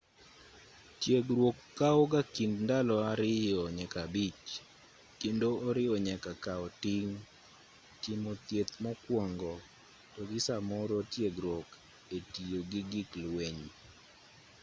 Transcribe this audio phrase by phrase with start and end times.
[1.01, 4.63] tiegruok kawo ga kind ndalo 2-5
[5.19, 7.15] kendo oriwo nyaka kao ting'
[8.01, 9.53] timo thieth mokuongo
[10.13, 11.67] to gi samoro tiegruok
[12.15, 13.63] e tiyo gi gik lweny